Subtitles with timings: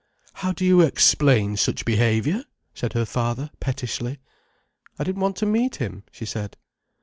[0.33, 4.17] "How do you explain such behaviour?" said her father pettishly.
[4.97, 6.57] "I didn't want to meet him," she said.